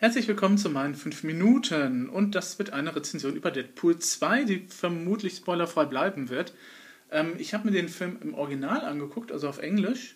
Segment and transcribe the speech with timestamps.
[0.00, 4.66] Herzlich willkommen zu meinen 5 Minuten und das wird eine Rezension über Deadpool 2, die
[4.68, 6.54] vermutlich spoilerfrei bleiben wird.
[7.10, 10.14] Ähm, ich habe mir den Film im Original angeguckt, also auf Englisch.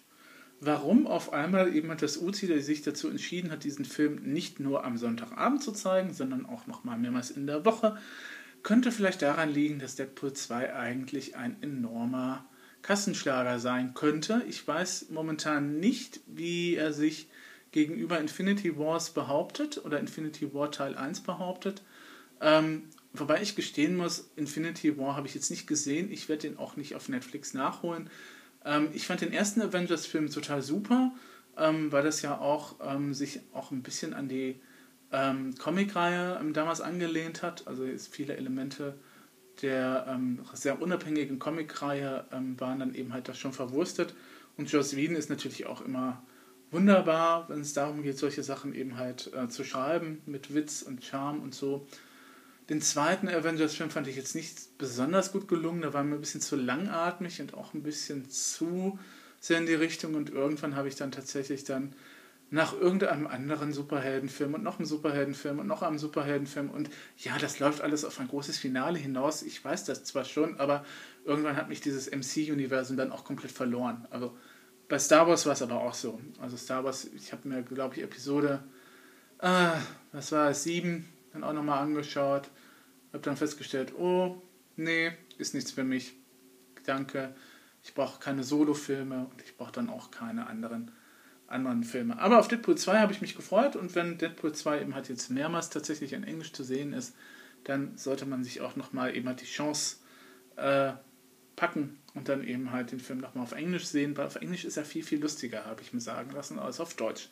[0.61, 4.97] Warum auf einmal eben das Uzi, sich dazu entschieden hat, diesen Film nicht nur am
[4.97, 7.99] Sonntagabend zu zeigen, sondern auch nochmal mehrmals in der Woche,
[8.63, 12.49] könnte vielleicht daran liegen, dass Deadpool 2 eigentlich ein enormer
[12.83, 14.45] Kassenschlager sein könnte.
[14.49, 17.27] Ich weiß momentan nicht, wie er sich
[17.73, 21.83] gegenüber Infinity Wars behauptet oder Infinity War Teil 1 behauptet.
[22.41, 26.13] Ähm, wobei ich gestehen muss, Infinity War habe ich jetzt nicht gesehen.
[26.13, 28.11] Ich werde den auch nicht auf Netflix nachholen.
[28.65, 31.13] Ähm, ich fand den ersten Avengers-Film total super,
[31.57, 34.61] ähm, weil das ja auch ähm, sich auch ein bisschen an die
[35.11, 37.67] ähm, Comic-Reihe ähm, damals angelehnt hat.
[37.67, 38.95] Also viele Elemente
[39.61, 40.19] der
[40.55, 42.25] sehr unabhängigen Comic-Reihe
[42.57, 44.15] waren dann eben halt da schon verwurstet.
[44.57, 46.23] Und Joss Whedon ist natürlich auch immer
[46.73, 51.05] wunderbar, wenn es darum geht, solche Sachen eben halt äh, zu schreiben, mit Witz und
[51.05, 51.87] Charme und so.
[52.69, 56.41] Den zweiten Avengers-Film fand ich jetzt nicht besonders gut gelungen, da war mir ein bisschen
[56.41, 58.99] zu langatmig und auch ein bisschen zu
[59.41, 61.95] sehr in die Richtung und irgendwann habe ich dann tatsächlich dann
[62.51, 67.59] nach irgendeinem anderen Superheldenfilm und noch einem Superheldenfilm und noch einem Superheldenfilm und ja, das
[67.59, 69.43] läuft alles auf ein großes Finale hinaus.
[69.43, 70.85] Ich weiß das zwar schon, aber
[71.25, 74.07] irgendwann hat mich dieses MC-Universum dann auch komplett verloren.
[74.11, 74.37] Also
[74.93, 76.21] bei Star Wars war es aber auch so.
[76.39, 78.63] Also Star Wars, ich habe mir, glaube ich, Episode,
[79.39, 79.71] äh,
[80.13, 82.51] was war es, sieben, dann auch nochmal angeschaut.
[83.11, 84.43] Habe dann festgestellt, oh,
[84.77, 86.13] nee, ist nichts für mich.
[86.85, 87.35] Danke.
[87.83, 90.91] Ich brauche keine Solo-Filme und ich brauche dann auch keine anderen,
[91.47, 92.19] anderen Filme.
[92.21, 95.31] Aber auf Deadpool 2 habe ich mich gefreut und wenn Deadpool 2 eben halt jetzt
[95.31, 97.15] mehrmals tatsächlich in Englisch zu sehen ist,
[97.65, 99.97] dann sollte man sich auch nochmal eben halt die Chance
[100.57, 100.93] äh,
[101.57, 104.77] packen und dann eben halt den Film nochmal auf Englisch sehen, weil auf Englisch ist
[104.77, 107.29] er viel, viel lustiger, habe ich mir sagen lassen, als auf Deutsch.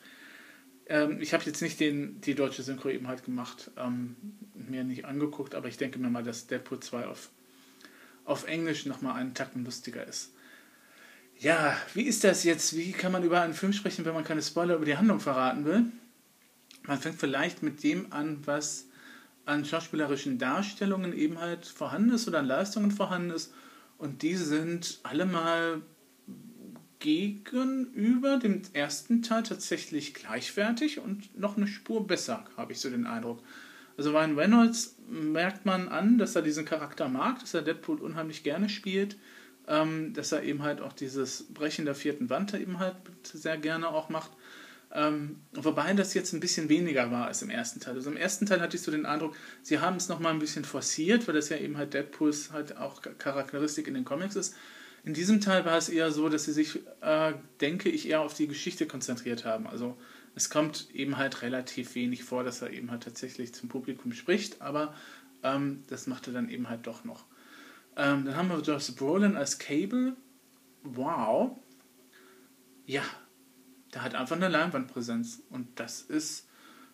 [0.87, 4.15] Ähm, ich habe jetzt nicht den, die deutsche Synchro eben halt gemacht, ähm,
[4.53, 7.29] mir nicht angeguckt, aber ich denke mir mal, dass Deadpool 2 auf,
[8.25, 10.33] auf Englisch nochmal einen Tacken lustiger ist.
[11.37, 12.75] Ja, wie ist das jetzt?
[12.75, 15.65] Wie kann man über einen Film sprechen, wenn man keine Spoiler über die Handlung verraten
[15.65, 15.85] will?
[16.83, 18.85] Man fängt vielleicht mit dem an, was
[19.45, 23.53] an schauspielerischen Darstellungen eben halt vorhanden ist oder an Leistungen vorhanden ist
[24.01, 25.83] und die sind alle mal
[26.97, 33.05] gegenüber dem ersten Teil tatsächlich gleichwertig und noch eine Spur besser, habe ich so den
[33.05, 33.43] Eindruck.
[33.97, 38.43] Also Ryan Reynolds merkt man an, dass er diesen Charakter mag, dass er Deadpool unheimlich
[38.43, 39.17] gerne spielt,
[39.67, 43.89] ähm, dass er eben halt auch dieses Brechen der vierten Wand eben halt sehr gerne
[43.89, 44.31] auch macht.
[44.93, 47.95] Ähm, wobei das jetzt ein bisschen weniger war als im ersten Teil.
[47.95, 50.65] Also im ersten Teil hatte ich so den Eindruck, sie haben es nochmal ein bisschen
[50.65, 54.55] forciert, weil das ja eben halt Deadpools halt auch Charakteristik in den Comics ist.
[55.03, 58.33] In diesem Teil war es eher so, dass sie sich, äh, denke ich, eher auf
[58.33, 59.65] die Geschichte konzentriert haben.
[59.65, 59.97] Also
[60.35, 64.61] es kommt eben halt relativ wenig vor, dass er eben halt tatsächlich zum Publikum spricht,
[64.61, 64.93] aber
[65.43, 67.25] ähm, das macht er dann eben halt doch noch.
[67.95, 70.15] Ähm, dann haben wir Josh Brolin als Cable.
[70.83, 71.57] Wow.
[72.85, 73.03] Ja,
[73.93, 75.41] der hat einfach eine Leinwandpräsenz.
[75.49, 76.47] Und das ist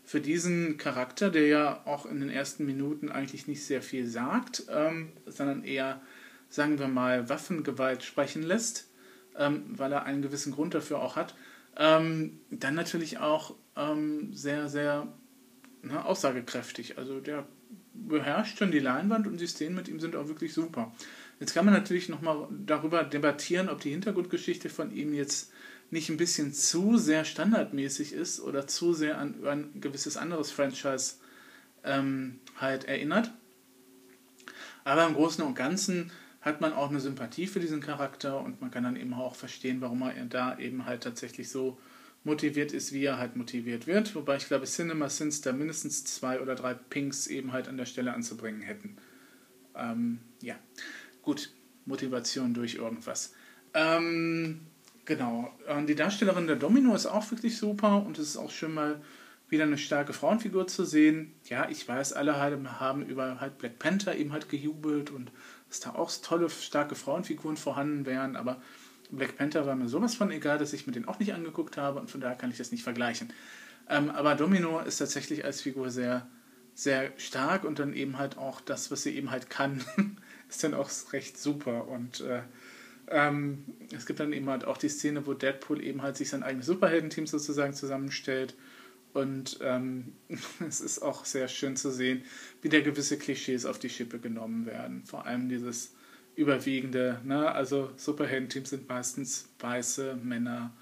[0.04, 4.64] für diesen Charakter, der ja auch in den ersten Minuten eigentlich nicht sehr viel sagt,
[4.70, 6.02] ähm, sondern eher,
[6.50, 8.90] sagen wir mal, Waffengewalt sprechen lässt,
[9.38, 11.36] ähm, weil er einen gewissen Grund dafür auch hat,
[11.76, 15.14] ähm, dann natürlich auch ähm, sehr, sehr
[15.84, 16.98] ne, aussagekräftig.
[16.98, 17.46] Also der
[17.94, 20.94] beherrscht schon die Leinwand und die Szenen mit ihm sind auch wirklich super.
[21.40, 25.52] Jetzt kann man natürlich nochmal darüber debattieren, ob die Hintergrundgeschichte von ihm jetzt
[25.90, 30.52] nicht ein bisschen zu sehr standardmäßig ist oder zu sehr an, an ein gewisses anderes
[30.52, 31.16] Franchise
[31.84, 33.32] ähm, halt erinnert.
[34.84, 36.12] Aber im Großen und Ganzen
[36.42, 39.82] hat man auch eine Sympathie für diesen Charakter und man kann dann eben auch verstehen,
[39.82, 41.78] warum er da eben halt tatsächlich so
[42.24, 44.16] motiviert ist, wie er halt motiviert wird.
[44.16, 47.86] Wobei ich glaube, Cinema Sins da mindestens zwei oder drei Pinks eben halt an der
[47.86, 48.98] Stelle anzubringen hätten.
[49.76, 50.56] Ähm, ja,
[51.22, 51.52] gut,
[51.86, 53.34] Motivation durch irgendwas.
[53.74, 54.62] Ähm,
[55.08, 55.50] Genau.
[55.88, 59.02] Die Darstellerin der Domino ist auch wirklich super und es ist auch schön mal
[59.48, 61.34] wieder eine starke Frauenfigur zu sehen.
[61.46, 65.32] Ja, ich weiß, alle haben über halt Black Panther eben halt gejubelt und
[65.70, 68.62] dass da auch tolle, starke Frauenfiguren vorhanden wären, aber
[69.10, 72.02] Black Panther war mir sowas von egal, dass ich mir den auch nicht angeguckt habe
[72.02, 73.32] und von daher kann ich das nicht vergleichen.
[73.90, 76.28] Ähm, aber Domino ist tatsächlich als Figur sehr,
[76.74, 79.86] sehr stark und dann eben halt auch das, was sie eben halt kann,
[80.50, 82.42] ist dann auch recht super und äh,
[83.10, 83.66] ähm,
[83.96, 86.66] es gibt dann eben halt auch die Szene, wo Deadpool eben halt sich sein eigenes
[86.66, 88.56] Superheldenteam sozusagen zusammenstellt.
[89.14, 90.14] Und ähm,
[90.68, 92.24] es ist auch sehr schön zu sehen,
[92.62, 95.04] wie da gewisse Klischees auf die Schippe genommen werden.
[95.06, 95.94] Vor allem dieses
[96.36, 97.52] überwiegende, ne?
[97.52, 100.76] also Superheldenteams sind meistens weiße Männer,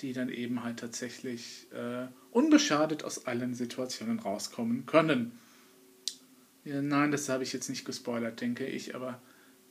[0.00, 5.32] die dann eben halt tatsächlich äh, unbeschadet aus allen Situationen rauskommen können.
[6.64, 9.20] Ja, nein, das habe ich jetzt nicht gespoilert, denke ich, aber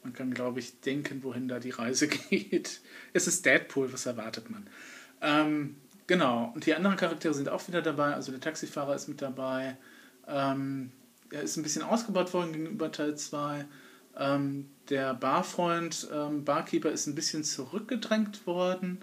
[0.03, 2.81] man kann, glaube ich, denken, wohin da die Reise geht.
[3.13, 4.67] Es ist Deadpool, was erwartet man?
[5.21, 5.75] Ähm,
[6.07, 9.77] genau, und die anderen Charaktere sind auch wieder dabei, also der Taxifahrer ist mit dabei.
[10.27, 10.91] Ähm,
[11.31, 13.65] er ist ein bisschen ausgebaut worden gegenüber Teil 2.
[14.17, 18.99] Ähm, der Barfreund, ähm, Barkeeper ist ein bisschen zurückgedrängt worden.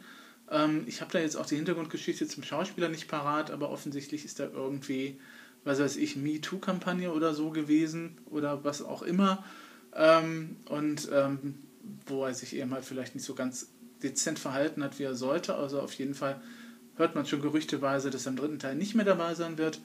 [0.50, 4.38] Ähm, ich habe da jetzt auch die Hintergrundgeschichte zum Schauspieler nicht parat, aber offensichtlich ist
[4.38, 5.18] da irgendwie,
[5.64, 9.44] was weiß ich, MeToo-Kampagne oder so gewesen oder was auch immer.
[9.94, 11.54] Ähm, und ähm,
[12.06, 13.68] wo er sich eben halt vielleicht nicht so ganz
[14.02, 15.54] dezent verhalten hat, wie er sollte.
[15.54, 16.40] Also auf jeden Fall
[16.96, 19.80] hört man schon gerüchteweise, dass er im dritten Teil nicht mehr dabei sein wird.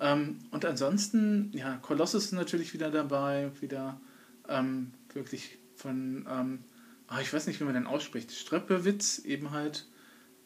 [0.00, 4.00] Ähm, und ansonsten, ja, Kolossus ist natürlich wieder dabei, wieder
[4.48, 6.64] ähm, wirklich von, ähm,
[7.06, 9.86] ach, ich weiß nicht, wie man den ausspricht, Streppewitz eben halt,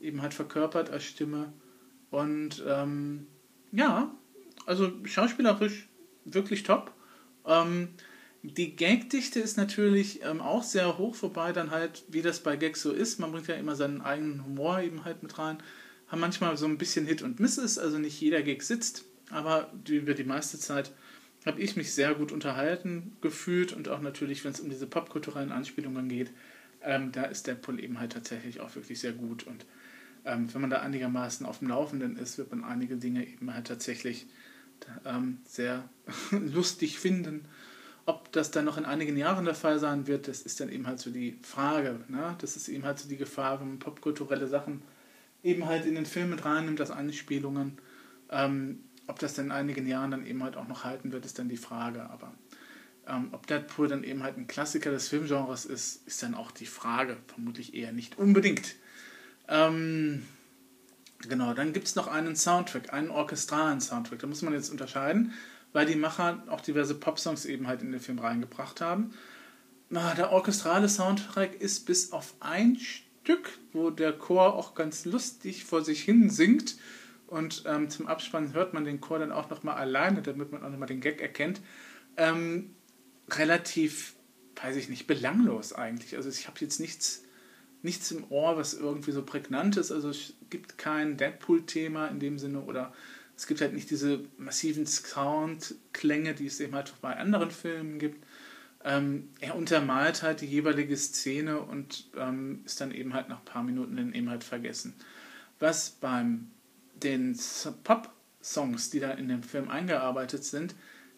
[0.01, 1.53] eben halt verkörpert als Stimme.
[2.11, 3.27] Und ähm,
[3.73, 4.11] ja,
[4.67, 5.89] also schauspielerisch
[6.25, 6.93] wirklich top.
[7.47, 7.89] Ähm,
[8.43, 12.83] die Gagdichte ist natürlich ähm, auch sehr hoch, wobei dann halt, wie das bei Gags
[12.83, 15.59] so ist, man bringt ja immer seinen eigenen Humor eben halt mit rein,
[16.07, 19.73] haben manchmal so ein bisschen Hit und Miss ist, also nicht jeder Gag sitzt, aber
[19.89, 20.93] über die meiste Zeit
[21.45, 25.53] habe ich mich sehr gut unterhalten gefühlt und auch natürlich, wenn es um diese popkulturellen
[25.53, 26.31] Anspielungen geht,
[26.83, 29.67] ähm, da ist Deadpool eben halt tatsächlich auch wirklich sehr gut und
[30.25, 33.67] ähm, wenn man da einigermaßen auf dem Laufenden ist, wird man einige Dinge eben halt
[33.67, 34.27] tatsächlich
[35.05, 35.89] ähm, sehr
[36.31, 37.47] lustig finden.
[38.09, 40.87] Ob das dann noch in einigen Jahren der Fall sein wird, das ist dann eben
[40.87, 42.01] halt so die Frage.
[42.09, 42.35] Ne?
[42.41, 44.81] Das ist eben halt so die Gefahr, wenn man popkulturelle Sachen
[45.43, 47.77] eben halt in den Film mit reinnimmt, als Anspielungen.
[48.31, 48.79] Ähm,
[49.09, 51.51] ob das dann in einigen Jahren dann eben halt auch noch halten wird, ist dann
[51.51, 52.09] die Frage.
[52.09, 52.33] Aber
[53.07, 56.65] ähm, ob Deadpool dann eben halt ein Klassiker des Filmgenres ist, ist dann auch die
[56.65, 57.19] Frage.
[57.27, 58.77] Vermutlich eher nicht unbedingt.
[59.49, 60.23] Ähm,
[61.29, 64.21] genau, dann gibt es noch einen Soundtrack, einen orchestralen Soundtrack.
[64.21, 65.35] Da muss man jetzt unterscheiden,
[65.73, 69.13] weil die Macher auch diverse Popsongs eben halt in den Film reingebracht haben.
[69.91, 75.85] Der orchestrale Soundtrack ist bis auf ein Stück, wo der Chor auch ganz lustig vor
[75.85, 76.77] sich hin singt,
[77.29, 80.71] und ähm, zum Abspann hört man den Chor dann auch nochmal alleine, damit man auch
[80.71, 81.61] nochmal den Gag erkennt.
[82.17, 82.75] Ähm,
[83.29, 84.15] relativ,
[84.57, 86.17] weiß ich nicht, belanglos eigentlich.
[86.17, 87.25] Also ich habe jetzt nichts,
[87.83, 89.93] nichts im Ohr, was irgendwie so prägnant ist.
[89.93, 92.95] Also es gibt kein Deadpool-Thema in dem Sinne oder
[93.39, 98.27] es gibt halt nicht diese massiven Soundklänge, die es eben halt bei anderen Filmen gibt.
[98.85, 103.45] Ähm, er untermalt halt die jeweilige Szene und ähm, ist dann eben halt nach ein
[103.45, 104.95] paar Minuten dann eben halt vergessen.
[105.61, 106.51] Was beim
[106.95, 107.39] den
[107.85, 110.75] Pop-Songs, die da in dem Film eingearbeitet sind,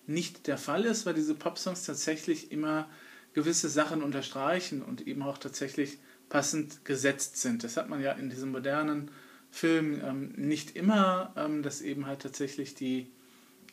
[0.06, 2.86] nicht der Fall ist, weil diese Pop-Songs tatsächlich immer
[3.32, 7.64] gewisse Sachen unterstreichen und eben auch tatsächlich passend gesetzt sind.
[7.64, 9.10] Das hat man ja in diesem modernen
[9.50, 13.10] Film ähm, nicht immer, ähm, dass eben halt tatsächlich die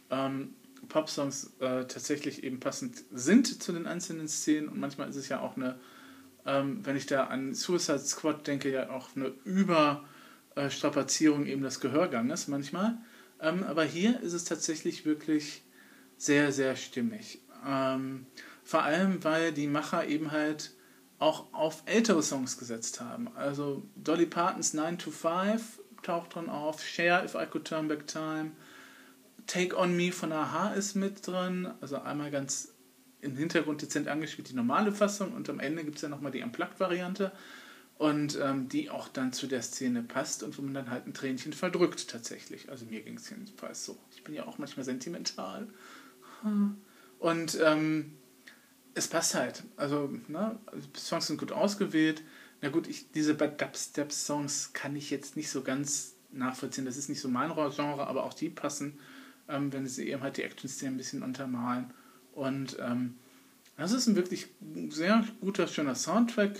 [0.09, 0.55] ähm,
[0.89, 5.39] Pop-Songs äh, tatsächlich eben passend sind zu den einzelnen Szenen und manchmal ist es ja
[5.39, 5.79] auch eine,
[6.45, 10.05] ähm, wenn ich da an Suicide Squad denke, ja auch eine über
[10.55, 10.69] äh,
[11.45, 12.97] eben des Gehörganges manchmal.
[13.39, 15.63] Ähm, aber hier ist es tatsächlich wirklich
[16.17, 17.41] sehr, sehr stimmig.
[17.65, 18.25] Ähm,
[18.63, 20.73] vor allem, weil die Macher eben halt
[21.19, 23.29] auch auf ältere Songs gesetzt haben.
[23.35, 28.07] Also Dolly Partons 9 to 5 taucht drin auf, Share If I Could Turn Back
[28.07, 28.51] Time,
[29.47, 32.73] Take On Me von Aha ist mit drin, also einmal ganz
[33.21, 36.43] im Hintergrund dezent angespielt die normale Fassung und am Ende gibt es ja nochmal die
[36.43, 37.31] Unplugged-Variante
[37.97, 41.13] und ähm, die auch dann zu der Szene passt und wo man dann halt ein
[41.13, 42.69] Tränchen verdrückt tatsächlich.
[42.69, 43.97] Also mir ging es jedenfalls so.
[44.15, 45.67] Ich bin ja auch manchmal sentimental.
[47.17, 48.13] Und ähm,
[48.97, 49.63] es passt halt.
[49.75, 50.57] Also, ne,
[50.95, 52.23] Songs sind gut ausgewählt.
[52.61, 56.85] Na gut, ich, diese Dubstep-Songs kann ich jetzt nicht so ganz nachvollziehen.
[56.85, 58.99] Das ist nicht so mein Genre, aber auch die passen,
[59.47, 61.93] ähm, wenn sie eben halt die Action-Szene ein bisschen untermalen.
[62.33, 63.15] Und ähm,
[63.77, 64.47] das ist ein wirklich
[64.89, 66.59] sehr guter, schöner Soundtrack.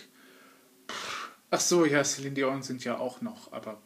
[1.49, 3.81] Ach so, ja, Celine Dion sind ja auch noch, aber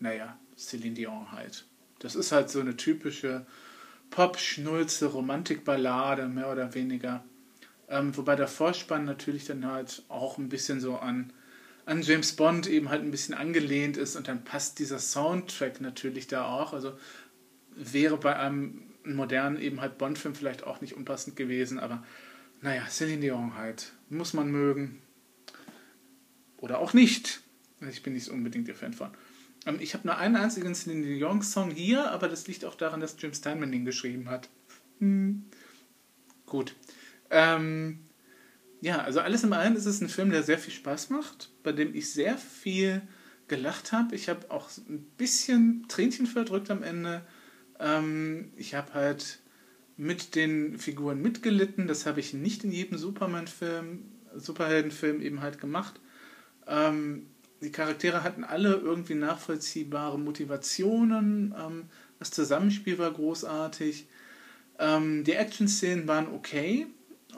[0.00, 1.66] naja, Celine Dion halt.
[1.98, 3.46] Das ist halt so eine typische
[4.10, 7.24] Pop-Schnulze, Romantikballade, mehr oder weniger.
[7.92, 11.30] Ähm, wobei der Vorspann natürlich dann halt auch ein bisschen so an,
[11.84, 16.26] an James Bond eben halt ein bisschen angelehnt ist und dann passt dieser Soundtrack natürlich
[16.26, 16.72] da auch.
[16.72, 16.98] Also
[17.76, 22.02] wäre bei einem modernen eben halt Bond-Film vielleicht auch nicht unpassend gewesen, aber
[22.62, 23.92] naja, Celine Dion halt.
[24.08, 25.02] Muss man mögen.
[26.56, 27.42] Oder auch nicht.
[27.90, 29.10] Ich bin nicht unbedingt der Fan von.
[29.66, 33.16] Ähm, ich habe nur einen einzigen Celine Dion-Song hier, aber das liegt auch daran, dass
[33.18, 34.48] Jim Steinman den geschrieben hat.
[34.98, 35.44] Hm.
[36.46, 36.74] Gut.
[37.32, 38.00] Ähm,
[38.82, 41.72] ja, also alles in allem ist es ein Film, der sehr viel Spaß macht, bei
[41.72, 43.02] dem ich sehr viel
[43.48, 44.14] gelacht habe.
[44.14, 47.22] Ich habe auch ein bisschen Tränchen verdrückt am Ende.
[47.80, 49.40] Ähm, ich habe halt
[49.96, 51.86] mit den Figuren mitgelitten.
[51.86, 56.00] Das habe ich nicht in jedem Superman-Film, Superheldenfilm eben halt gemacht.
[56.66, 57.26] Ähm,
[57.62, 61.54] die Charaktere hatten alle irgendwie nachvollziehbare Motivationen.
[61.58, 61.84] Ähm,
[62.18, 64.06] das Zusammenspiel war großartig.
[64.78, 66.86] Ähm, die Action-Szenen waren okay.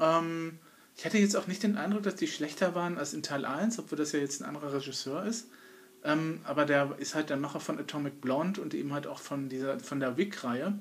[0.01, 0.59] Ähm,
[0.97, 3.79] ich hatte jetzt auch nicht den Eindruck, dass die schlechter waren als in Teil 1,
[3.79, 5.49] obwohl das ja jetzt ein anderer Regisseur ist.
[6.05, 9.49] Ähm, aber der ist halt der Macher von Atomic Blonde und eben halt auch von,
[9.49, 10.79] dieser, von der Wick-Reihe.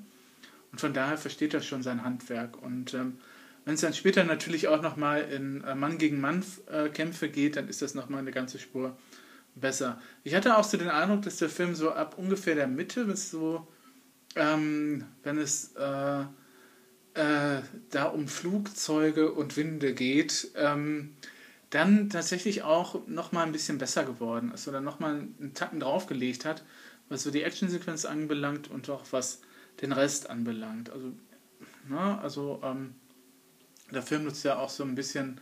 [0.70, 2.60] Und von daher versteht er schon sein Handwerk.
[2.62, 3.18] Und ähm,
[3.64, 7.56] wenn es dann später natürlich auch nochmal in äh, Mann gegen Mann äh, Kämpfe geht,
[7.56, 8.96] dann ist das nochmal eine ganze Spur
[9.54, 10.00] besser.
[10.22, 13.30] Ich hatte auch so den Eindruck, dass der Film so ab ungefähr der Mitte bis
[13.30, 13.66] so,
[14.36, 16.24] ähm, wenn es äh,
[17.14, 21.16] äh, da um Flugzeuge und Winde geht, ähm,
[21.70, 26.64] dann tatsächlich auch nochmal ein bisschen besser geworden ist oder nochmal einen Tacken draufgelegt hat,
[27.08, 29.40] was so die Actionsequenz anbelangt und auch was
[29.80, 30.90] den Rest anbelangt.
[30.90, 31.12] Also,
[31.88, 32.94] na, also ähm,
[33.92, 35.40] der Film nutzt ja auch so ein bisschen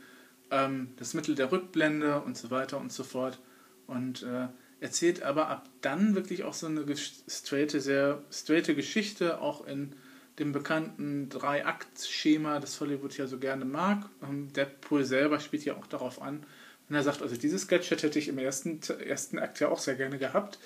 [0.51, 3.39] ähm, das Mittel der Rückblende und so weiter und so fort
[3.87, 4.49] und äh,
[4.81, 9.95] erzählt aber ab dann wirklich auch so eine straighte, sehr straighte Geschichte, auch in
[10.39, 14.09] dem bekannten Drei-Akt-Schema, das Hollywood ja so gerne mag.
[14.23, 16.45] Ähm, Deadpool selber spielt ja auch darauf an,
[16.89, 19.95] wenn er sagt, also dieses Gadget hätte ich im ersten, ersten Akt ja auch sehr
[19.95, 20.59] gerne gehabt.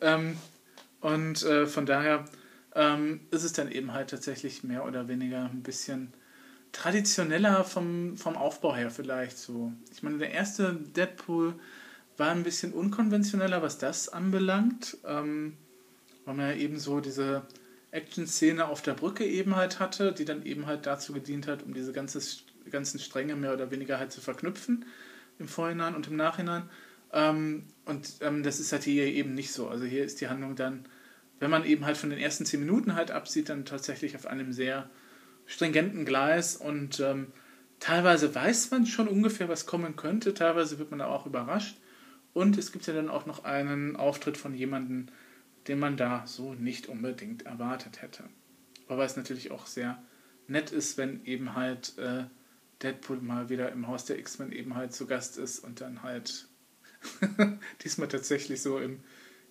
[0.00, 0.36] Ähm,
[1.00, 2.24] und äh, von daher
[2.74, 6.12] ähm, ist es dann eben halt tatsächlich mehr oder weniger ein bisschen
[6.72, 9.72] traditioneller vom, vom Aufbau her vielleicht so.
[9.92, 11.54] Ich meine, der erste Deadpool
[12.16, 15.56] war ein bisschen unkonventioneller, was das anbelangt, ähm,
[16.24, 17.42] weil man ja eben so diese
[17.94, 21.74] Action-Szene auf der Brücke eben halt hatte, die dann eben halt dazu gedient hat, um
[21.74, 22.20] diese ganze,
[22.70, 24.84] ganzen Stränge mehr oder weniger halt zu verknüpfen
[25.38, 26.68] im Vorhinein und im Nachhinein.
[27.12, 29.68] Ähm, und ähm, das ist halt hier eben nicht so.
[29.68, 30.86] Also hier ist die Handlung dann,
[31.38, 34.52] wenn man eben halt von den ersten zehn Minuten halt absieht, dann tatsächlich auf einem
[34.52, 34.90] sehr
[35.46, 37.28] stringenten Gleis und ähm,
[37.78, 41.76] teilweise weiß man schon ungefähr, was kommen könnte, teilweise wird man da auch überrascht.
[42.32, 45.06] Und es gibt ja dann auch noch einen Auftritt von jemandem,
[45.68, 48.24] den man da so nicht unbedingt erwartet hätte.
[48.88, 50.02] Aber es natürlich auch sehr
[50.46, 52.24] nett ist, wenn eben halt äh,
[52.82, 56.48] Deadpool mal wieder im Haus der X-Men eben halt zu Gast ist und dann halt
[57.82, 59.00] diesmal tatsächlich so im,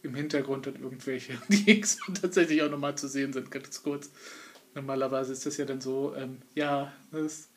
[0.04, 4.12] im Hintergrund dann irgendwelche, die X-Men tatsächlich auch nochmal zu sehen sind, ganz kurz.
[4.76, 7.50] Normalerweise ist das ja dann so, ähm, ja, das,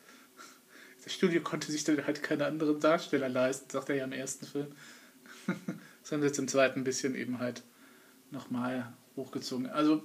[1.03, 4.45] das Studio konnte sich dann halt keine anderen Darsteller leisten, sagt er ja im ersten
[4.45, 4.67] Film.
[6.03, 7.63] sie jetzt im zweiten bisschen eben halt
[8.31, 9.67] nochmal hochgezogen.
[9.67, 10.03] Also,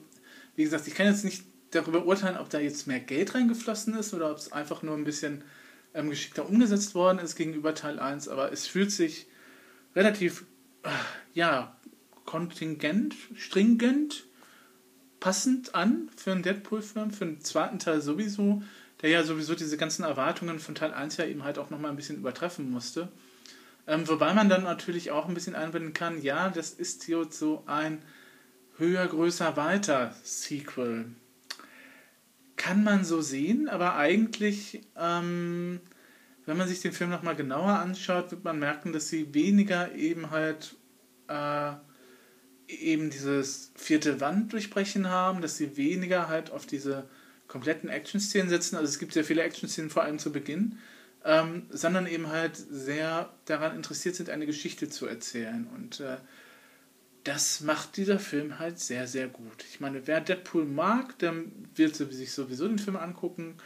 [0.57, 4.13] wie gesagt, ich kann jetzt nicht darüber urteilen, ob da jetzt mehr Geld reingeflossen ist
[4.15, 5.43] oder ob es einfach nur ein bisschen
[5.95, 9.27] ähm, geschickter umgesetzt worden ist gegenüber Teil 1, aber es fühlt sich
[9.95, 10.45] relativ,
[10.83, 10.89] äh,
[11.35, 11.77] ja,
[12.25, 14.25] kontingent, stringent,
[15.21, 18.63] passend an für einen Deadpool-Film, für den zweiten Teil sowieso,
[19.03, 21.97] der ja sowieso diese ganzen Erwartungen von Teil 1 ja eben halt auch nochmal ein
[21.97, 23.09] bisschen übertreffen musste.
[23.87, 27.65] Ähm, wobei man dann natürlich auch ein bisschen einwenden kann, ja, das ist hier so
[27.67, 28.03] ein
[28.77, 31.07] höher, größer, weiter Sequel.
[32.57, 35.81] Kann man so sehen, aber eigentlich, ähm,
[36.47, 40.31] wenn man sich den Film nochmal genauer anschaut, wird man merken, dass sie weniger eben
[40.31, 40.77] halt
[41.29, 41.73] äh,
[42.69, 47.09] eben dieses vierte Wand durchbrechen haben, dass sie weniger halt auf diese
[47.49, 48.77] kompletten Action-Szenen setzen.
[48.77, 50.79] Also es gibt sehr viele Action-Szenen, vor allem zu Beginn
[51.25, 55.69] ähm, sondern eben halt sehr daran interessiert sind, eine Geschichte zu erzählen.
[55.75, 56.17] Und äh,
[57.25, 59.65] das macht dieser Film halt sehr, sehr gut.
[59.71, 61.35] Ich meine, wer Deadpool mag, der
[61.75, 63.57] wird sich sowieso den Film angucken.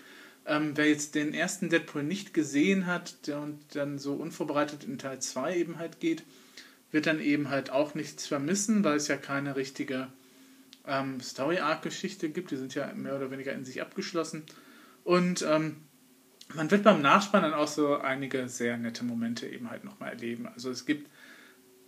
[0.45, 4.99] Ähm, wer jetzt den ersten Deadpool nicht gesehen hat der und dann so unvorbereitet in
[4.99, 6.25] Teil 2 eben halt geht,
[6.93, 10.09] wird dann eben halt auch nichts vermissen, weil es ja keine richtige
[10.87, 12.51] ähm, Story-Arc-Geschichte gibt.
[12.51, 14.45] Die sind ja mehr oder weniger in sich abgeschlossen.
[15.03, 15.77] Und ähm,
[16.55, 20.47] man wird beim Nachspann dann auch so einige sehr nette Momente eben halt nochmal erleben.
[20.47, 21.11] Also es gibt,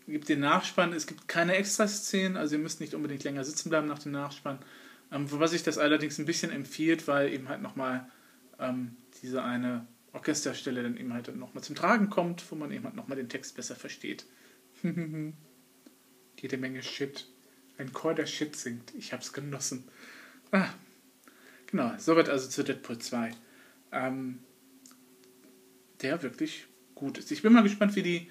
[0.06, 3.86] gibt den Nachspann, es gibt keine Extraszenen, also ihr müsst nicht unbedingt länger sitzen bleiben
[3.86, 4.58] nach dem Nachspann.
[5.12, 8.10] Ähm, wobei sich das allerdings ein bisschen empfiehlt, weil eben halt nochmal
[8.58, 12.96] ähm, diese eine Orchesterstelle dann eben halt nochmal zum Tragen kommt, wo man eben halt
[12.96, 14.26] nochmal den Text besser versteht.
[16.40, 17.26] Jede Menge Shit.
[17.78, 18.92] Ein Chor, der Shit singt.
[18.96, 19.88] Ich hab's genossen.
[20.50, 20.68] Ah.
[21.66, 23.30] Genau, soweit also zu Deadpool 2.
[23.92, 24.40] Ähm,
[26.02, 27.31] der wirklich gut ist.
[27.31, 28.31] Ich bin mal gespannt, wie die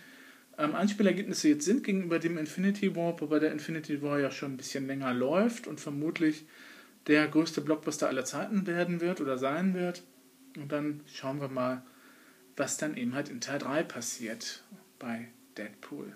[0.57, 4.57] ähm, Anspielergebnisse jetzt sind gegenüber dem Infinity War, wobei der Infinity War ja schon ein
[4.57, 6.45] bisschen länger läuft und vermutlich
[7.07, 10.03] der größte Blockbuster aller Zeiten werden wird oder sein wird.
[10.57, 11.83] Und dann schauen wir mal,
[12.55, 14.63] was dann eben halt in Teil 3 passiert
[14.99, 16.13] bei Deadpool.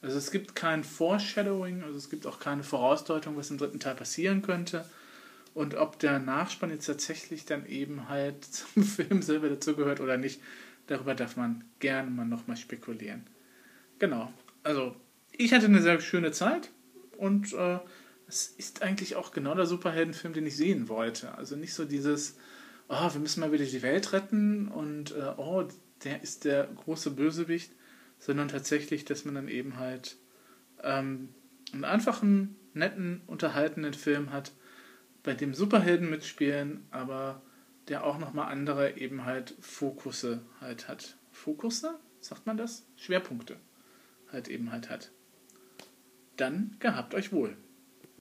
[0.00, 3.94] Also es gibt kein Foreshadowing, also es gibt auch keine Vorausdeutung, was im dritten Teil
[3.94, 4.84] passieren könnte.
[5.54, 10.40] Und ob der Nachspann jetzt tatsächlich dann eben halt zum Film selber dazugehört oder nicht,
[10.88, 13.26] darüber darf man gerne mal nochmal spekulieren.
[13.98, 14.32] Genau.
[14.64, 14.96] Also,
[15.30, 16.70] ich hatte eine sehr schöne Zeit
[17.16, 17.78] und äh,
[18.26, 21.36] es ist eigentlich auch genau der Superheldenfilm, den ich sehen wollte.
[21.36, 22.36] Also nicht so dieses,
[22.88, 25.66] oh, wir müssen mal wieder die Welt retten und äh, oh,
[26.04, 27.72] der ist der große Bösewicht,
[28.18, 30.16] sondern tatsächlich, dass man dann eben halt
[30.82, 31.30] ähm,
[31.72, 34.52] einen einfachen, netten, unterhaltenen Film hat,
[35.22, 37.42] bei dem Superhelden mitspielen, aber
[37.88, 41.16] der auch nochmal andere eben halt Fokusse halt hat.
[41.30, 41.98] Fokusse?
[42.20, 42.86] Sagt man das?
[42.96, 43.56] Schwerpunkte
[44.32, 45.10] halt eben halt hat.
[46.36, 47.56] Dann gehabt euch wohl.